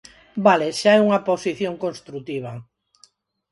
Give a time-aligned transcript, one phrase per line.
[0.45, 2.53] Vale, xa é unha posición construtiva.